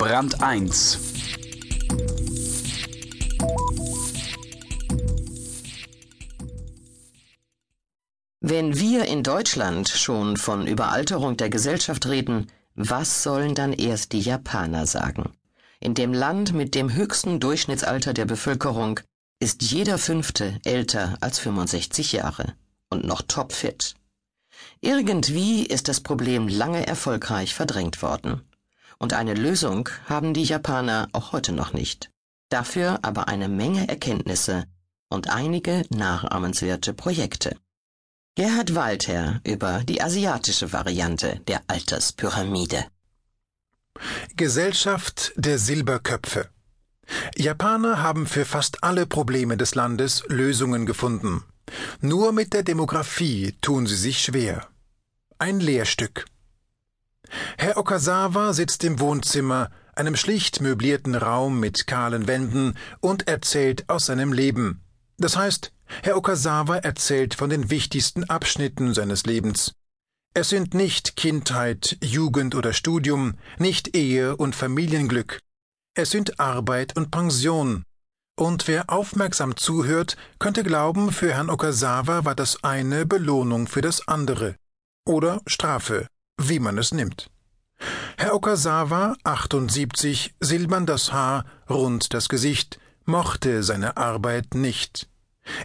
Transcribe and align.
Brand 0.00 0.42
1 0.42 0.98
Wenn 8.40 8.78
wir 8.78 9.04
in 9.04 9.22
Deutschland 9.22 9.90
schon 9.90 10.38
von 10.38 10.66
Überalterung 10.66 11.36
der 11.36 11.50
Gesellschaft 11.50 12.06
reden, 12.06 12.46
was 12.74 13.22
sollen 13.22 13.54
dann 13.54 13.74
erst 13.74 14.12
die 14.12 14.20
Japaner 14.20 14.86
sagen? 14.86 15.34
In 15.80 15.92
dem 15.92 16.14
Land 16.14 16.54
mit 16.54 16.74
dem 16.74 16.94
höchsten 16.94 17.38
Durchschnittsalter 17.38 18.14
der 18.14 18.24
Bevölkerung 18.24 19.00
ist 19.38 19.60
jeder 19.60 19.98
Fünfte 19.98 20.60
älter 20.64 21.18
als 21.20 21.40
65 21.40 22.12
Jahre 22.12 22.54
und 22.88 23.04
noch 23.04 23.20
topfit. 23.20 23.96
Irgendwie 24.80 25.66
ist 25.66 25.88
das 25.88 26.00
Problem 26.00 26.48
lange 26.48 26.86
erfolgreich 26.86 27.54
verdrängt 27.54 28.00
worden. 28.00 28.40
Und 29.00 29.14
eine 29.14 29.34
Lösung 29.34 29.88
haben 30.06 30.34
die 30.34 30.44
Japaner 30.44 31.08
auch 31.12 31.32
heute 31.32 31.52
noch 31.52 31.72
nicht. 31.72 32.10
Dafür 32.50 32.98
aber 33.02 33.28
eine 33.28 33.48
Menge 33.48 33.88
Erkenntnisse 33.88 34.66
und 35.08 35.30
einige 35.30 35.84
nachahmenswerte 35.88 36.92
Projekte. 36.92 37.56
Gerhard 38.36 38.74
Walther 38.74 39.40
über 39.44 39.82
die 39.84 40.02
asiatische 40.02 40.72
Variante 40.72 41.40
der 41.48 41.62
Alterspyramide. 41.66 42.84
Gesellschaft 44.36 45.32
der 45.36 45.58
Silberköpfe. 45.58 46.48
Japaner 47.36 48.02
haben 48.02 48.26
für 48.26 48.44
fast 48.44 48.84
alle 48.84 49.06
Probleme 49.06 49.56
des 49.56 49.74
Landes 49.74 50.22
Lösungen 50.28 50.86
gefunden. 50.86 51.42
Nur 52.00 52.32
mit 52.32 52.52
der 52.52 52.62
Demografie 52.62 53.54
tun 53.60 53.86
sie 53.86 53.96
sich 53.96 54.20
schwer. 54.20 54.68
Ein 55.38 55.58
Lehrstück. 55.60 56.26
Herr 57.58 57.76
Okasawa 57.76 58.52
sitzt 58.52 58.84
im 58.84 59.00
Wohnzimmer, 59.00 59.70
einem 59.94 60.16
schlicht 60.16 60.60
möblierten 60.60 61.14
Raum 61.14 61.60
mit 61.60 61.86
kahlen 61.86 62.26
Wänden, 62.26 62.74
und 63.00 63.28
erzählt 63.28 63.88
aus 63.88 64.06
seinem 64.06 64.32
Leben. 64.32 64.82
Das 65.18 65.36
heißt, 65.36 65.72
Herr 66.02 66.16
Okasawa 66.16 66.76
erzählt 66.76 67.34
von 67.34 67.50
den 67.50 67.70
wichtigsten 67.70 68.24
Abschnitten 68.24 68.94
seines 68.94 69.26
Lebens. 69.26 69.74
Es 70.32 70.48
sind 70.48 70.74
nicht 70.74 71.16
Kindheit, 71.16 71.98
Jugend 72.02 72.54
oder 72.54 72.72
Studium, 72.72 73.34
nicht 73.58 73.96
Ehe 73.96 74.36
und 74.36 74.54
Familienglück. 74.54 75.40
Es 75.94 76.10
sind 76.10 76.38
Arbeit 76.38 76.96
und 76.96 77.10
Pension. 77.10 77.84
Und 78.38 78.68
wer 78.68 78.90
aufmerksam 78.90 79.56
zuhört, 79.56 80.16
könnte 80.38 80.62
glauben, 80.62 81.12
für 81.12 81.34
Herrn 81.34 81.50
Okasawa 81.50 82.24
war 82.24 82.34
das 82.34 82.62
eine 82.62 83.04
Belohnung 83.04 83.66
für 83.66 83.82
das 83.82 84.06
andere. 84.06 84.54
Oder 85.04 85.42
Strafe, 85.46 86.06
wie 86.48 86.58
man 86.58 86.78
es 86.78 86.92
nimmt. 86.92 87.30
Herr 88.16 88.34
Okasawa, 88.34 89.16
78, 89.24 90.34
silbern 90.40 90.86
das 90.86 91.12
Haar, 91.12 91.44
rund 91.68 92.12
das 92.12 92.28
Gesicht, 92.28 92.78
mochte 93.04 93.62
seine 93.62 93.96
Arbeit 93.96 94.54
nicht. 94.54 95.08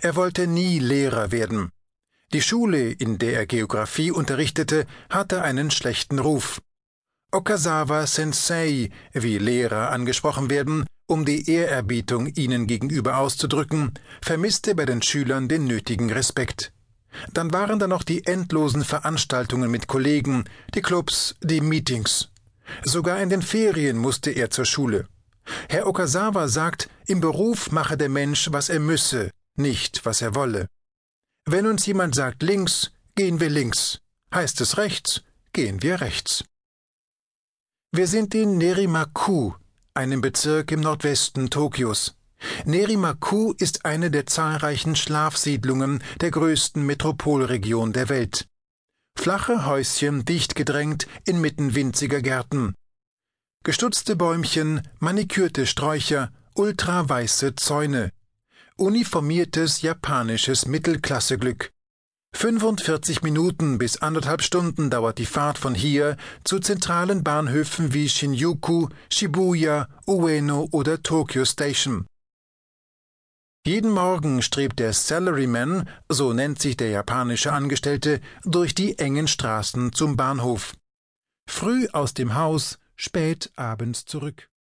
Er 0.00 0.14
wollte 0.16 0.46
nie 0.46 0.78
Lehrer 0.78 1.32
werden. 1.32 1.70
Die 2.32 2.42
Schule, 2.42 2.90
in 2.90 3.18
der 3.18 3.34
er 3.34 3.46
Geographie 3.46 4.10
unterrichtete, 4.10 4.86
hatte 5.10 5.42
einen 5.42 5.70
schlechten 5.70 6.18
Ruf. 6.18 6.60
Okasawa 7.32 8.06
Sensei, 8.06 8.90
wie 9.12 9.38
Lehrer 9.38 9.90
angesprochen 9.90 10.50
werden, 10.50 10.86
um 11.06 11.24
die 11.24 11.50
Ehrerbietung 11.50 12.28
ihnen 12.28 12.66
gegenüber 12.66 13.18
auszudrücken, 13.18 13.92
vermisste 14.22 14.74
bei 14.74 14.84
den 14.84 15.02
Schülern 15.02 15.48
den 15.48 15.64
nötigen 15.64 16.10
Respekt. 16.10 16.72
Dann 17.32 17.52
waren 17.52 17.78
da 17.78 17.86
noch 17.86 18.02
die 18.02 18.26
endlosen 18.26 18.84
Veranstaltungen 18.84 19.70
mit 19.70 19.86
Kollegen, 19.86 20.44
die 20.74 20.82
Clubs, 20.82 21.36
die 21.42 21.60
Meetings. 21.60 22.28
Sogar 22.82 23.20
in 23.20 23.28
den 23.28 23.42
Ferien 23.42 23.98
musste 23.98 24.30
er 24.30 24.50
zur 24.50 24.64
Schule. 24.64 25.06
Herr 25.68 25.86
Okasawa 25.86 26.48
sagt, 26.48 26.88
im 27.06 27.20
Beruf 27.20 27.70
mache 27.70 27.96
der 27.96 28.08
Mensch, 28.08 28.48
was 28.50 28.68
er 28.68 28.80
müsse, 28.80 29.30
nicht 29.56 30.04
was 30.06 30.22
er 30.22 30.34
wolle. 30.34 30.66
Wenn 31.46 31.66
uns 31.66 31.84
jemand 31.86 32.14
sagt 32.14 32.42
links, 32.42 32.90
gehen 33.14 33.40
wir 33.40 33.50
links. 33.50 33.98
Heißt 34.34 34.60
es 34.60 34.78
rechts, 34.78 35.22
gehen 35.52 35.82
wir 35.82 36.00
rechts. 36.00 36.44
Wir 37.92 38.08
sind 38.08 38.34
in 38.34 38.58
Nerimaku, 38.58 39.52
einem 39.92 40.20
Bezirk 40.20 40.72
im 40.72 40.80
Nordwesten 40.80 41.50
Tokios. 41.50 42.16
Nerimaku 42.64 43.54
ist 43.58 43.84
eine 43.84 44.10
der 44.10 44.26
zahlreichen 44.26 44.96
Schlafsiedlungen 44.96 46.02
der 46.20 46.30
größten 46.30 46.84
Metropolregion 46.84 47.92
der 47.92 48.08
Welt. 48.08 48.46
Flache 49.16 49.66
Häuschen 49.66 50.24
dicht 50.24 50.54
gedrängt 50.54 51.06
inmitten 51.24 51.74
winziger 51.74 52.20
Gärten. 52.20 52.74
Gestutzte 53.62 54.16
Bäumchen, 54.16 54.82
manikürte 54.98 55.66
Sträucher, 55.66 56.30
ultraweiße 56.54 57.54
Zäune, 57.54 58.10
uniformiertes 58.76 59.82
japanisches 59.82 60.66
Mittelklasseglück. 60.66 61.72
45 62.34 63.22
Minuten 63.22 63.78
bis 63.78 64.02
anderthalb 64.02 64.42
Stunden 64.42 64.90
dauert 64.90 65.18
die 65.18 65.26
Fahrt 65.26 65.56
von 65.56 65.74
hier 65.74 66.16
zu 66.42 66.58
zentralen 66.58 67.22
Bahnhöfen 67.22 67.94
wie 67.94 68.08
Shinjuku, 68.08 68.88
Shibuya, 69.10 69.88
Ueno 70.06 70.68
oder 70.72 71.02
Tokyo 71.02 71.44
Station. 71.44 72.06
Jeden 73.66 73.92
Morgen 73.92 74.42
strebt 74.42 74.78
der 74.78 74.92
Salaryman, 74.92 75.88
so 76.10 76.34
nennt 76.34 76.60
sich 76.60 76.76
der 76.76 76.90
japanische 76.90 77.50
Angestellte, 77.50 78.20
durch 78.44 78.74
die 78.74 78.98
engen 78.98 79.26
Straßen 79.26 79.94
zum 79.94 80.16
Bahnhof. 80.16 80.76
Früh 81.48 81.88
aus 81.88 82.12
dem 82.12 82.34
Haus, 82.34 82.78
spät 82.94 83.50
abends 83.56 84.04
zurück. 84.04 84.50